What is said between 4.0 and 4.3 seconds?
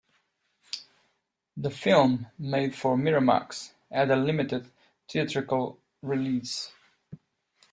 a